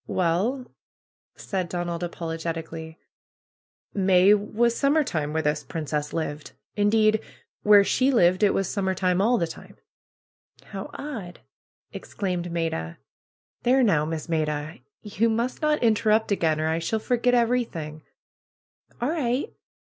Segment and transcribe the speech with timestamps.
[0.07, 0.65] "Well,"
[1.35, 2.97] said Donald, apologetically,
[3.93, 6.53] "May was sum mer time where this princess lived.
[6.75, 7.19] Indeed,
[7.61, 9.77] where she lived it was summer time all the time!"
[10.71, 11.41] "How odd!"
[11.93, 12.97] exclaimed Maidai
[13.61, 14.03] "There now.
[14.05, 19.07] Miss Maida, you must not interrupt again, or I shall forget everything." PRUE'S GARDENER 203
[19.07, 19.53] All right!